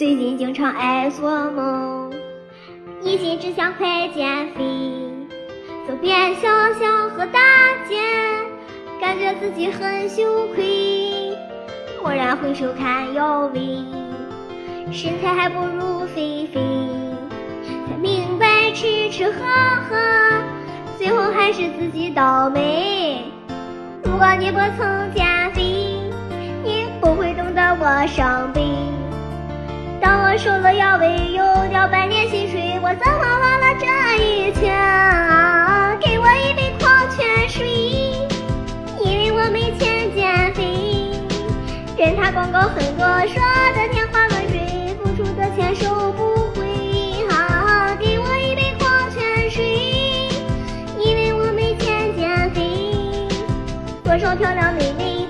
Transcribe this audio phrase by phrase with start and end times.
[0.00, 2.10] 最近经常爱做梦，
[3.02, 4.64] 一心只想快减肥，
[5.86, 7.38] 走遍小巷和大
[7.86, 7.98] 街，
[8.98, 11.36] 感觉自己很羞愧。
[12.02, 13.84] 蓦然回首看腰围，
[14.90, 16.62] 身材还不如菲菲，
[17.86, 19.44] 才明白吃吃喝
[19.90, 19.96] 喝，
[20.96, 23.22] 最后还是自己倒霉。
[24.02, 25.62] 如果你不曾减肥，
[26.64, 28.62] 你不会懂得我伤悲。
[30.42, 33.84] 瘦了腰围，又掉半年薪水，我怎么忘了这
[34.24, 34.74] 一天？
[36.00, 37.68] 给我一杯矿泉水，
[39.04, 41.12] 因为我没钱减肥。
[41.94, 43.42] 跟他广告很多，说
[43.74, 46.64] 的天花乱坠，付出的钱收不回。
[47.28, 49.62] 啊，给我一杯矿泉水，
[50.98, 53.28] 因为我没钱减肥。
[54.02, 55.28] 多少漂亮美妹？